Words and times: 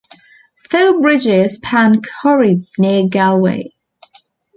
Four 0.71 0.99
bridges 0.99 1.57
span 1.57 2.01
Corrib 2.01 2.67
near 2.79 3.07
Galway. 3.07 3.69